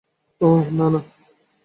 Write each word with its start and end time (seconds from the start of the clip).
ওহ, 0.41 0.63
না, 0.77 0.85
না! 0.89 0.99